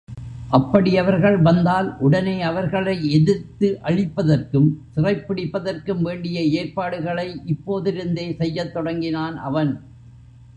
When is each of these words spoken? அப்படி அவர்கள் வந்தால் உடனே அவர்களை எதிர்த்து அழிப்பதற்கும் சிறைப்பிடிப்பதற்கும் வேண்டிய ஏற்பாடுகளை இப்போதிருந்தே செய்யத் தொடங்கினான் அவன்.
அப்படி 0.49 0.97
அவர்கள் 0.97 1.37
வந்தால் 1.37 1.97
உடனே 1.97 2.41
அவர்களை 2.41 2.95
எதிர்த்து 3.11 3.79
அழிப்பதற்கும் 3.83 4.69
சிறைப்பிடிப்பதற்கும் 4.95 6.01
வேண்டிய 6.01 6.41
ஏற்பாடுகளை 6.61 7.27
இப்போதிருந்தே 7.45 8.27
செய்யத் 8.35 8.73
தொடங்கினான் 8.73 9.37
அவன். 9.41 9.71